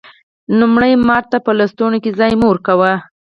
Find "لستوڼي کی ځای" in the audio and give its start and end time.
1.59-2.31